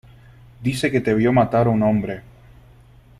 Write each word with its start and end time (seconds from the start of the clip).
dice 0.63 0.89
que 0.89 0.99
te 0.99 1.13
vio 1.13 1.31
matar 1.31 1.67
a 1.67 1.69
un 1.69 1.83
hombre. 1.83 2.23